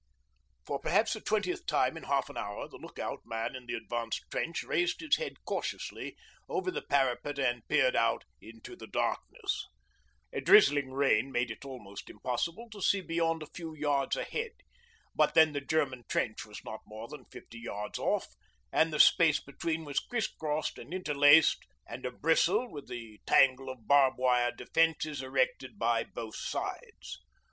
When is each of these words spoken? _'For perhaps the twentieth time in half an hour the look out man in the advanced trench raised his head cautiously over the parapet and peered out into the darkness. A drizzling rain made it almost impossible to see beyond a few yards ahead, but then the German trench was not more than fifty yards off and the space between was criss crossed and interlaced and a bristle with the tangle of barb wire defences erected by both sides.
_'For 0.65 0.79
perhaps 0.79 1.13
the 1.13 1.21
twentieth 1.21 1.67
time 1.67 1.95
in 1.95 2.05
half 2.05 2.27
an 2.31 2.35
hour 2.35 2.67
the 2.67 2.77
look 2.79 2.97
out 2.97 3.19
man 3.23 3.55
in 3.55 3.67
the 3.67 3.75
advanced 3.75 4.23
trench 4.31 4.63
raised 4.63 4.99
his 4.99 5.17
head 5.17 5.33
cautiously 5.45 6.17
over 6.49 6.71
the 6.71 6.81
parapet 6.81 7.37
and 7.37 7.67
peered 7.67 7.95
out 7.95 8.23
into 8.41 8.75
the 8.75 8.87
darkness. 8.87 9.67
A 10.33 10.41
drizzling 10.41 10.91
rain 10.91 11.31
made 11.31 11.51
it 11.51 11.63
almost 11.63 12.09
impossible 12.09 12.67
to 12.71 12.81
see 12.81 13.01
beyond 13.01 13.43
a 13.43 13.53
few 13.53 13.75
yards 13.75 14.15
ahead, 14.15 14.53
but 15.13 15.35
then 15.35 15.51
the 15.53 15.61
German 15.61 16.03
trench 16.09 16.47
was 16.47 16.65
not 16.65 16.81
more 16.87 17.07
than 17.07 17.25
fifty 17.25 17.59
yards 17.59 17.99
off 17.99 18.33
and 18.73 18.91
the 18.91 18.99
space 18.99 19.39
between 19.39 19.85
was 19.85 19.99
criss 19.99 20.25
crossed 20.25 20.79
and 20.79 20.95
interlaced 20.95 21.59
and 21.87 22.07
a 22.07 22.11
bristle 22.11 22.67
with 22.71 22.87
the 22.87 23.21
tangle 23.27 23.69
of 23.69 23.87
barb 23.87 24.15
wire 24.17 24.51
defences 24.51 25.21
erected 25.21 25.77
by 25.77 26.03
both 26.03 26.35
sides. 26.35 27.19